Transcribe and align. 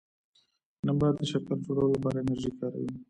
نبات 0.87 1.15
د 1.19 1.23
شکر 1.31 1.55
جوړولو 1.65 1.93
لپاره 1.97 2.17
انرژي 2.19 2.51
کاروي 2.59 2.91